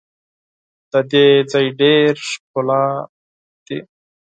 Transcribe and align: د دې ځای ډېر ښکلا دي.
د 0.91 0.93
دې 1.11 1.27
ځای 1.51 1.67
ډېر 1.79 2.13
ښکلا 2.29 2.83
دي. 3.65 3.79